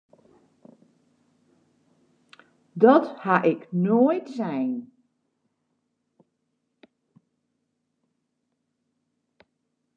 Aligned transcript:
Dat 2.81 3.05
ha 3.21 3.35
ik 3.53 3.61
noait 3.83 4.27
sein! 4.37 4.71